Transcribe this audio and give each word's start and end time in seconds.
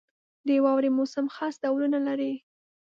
•د 0.47 0.49
واورې 0.65 0.89
موسم 0.97 1.25
خاص 1.35 1.55
ډولونه 1.63 1.97
لري. 2.07 2.33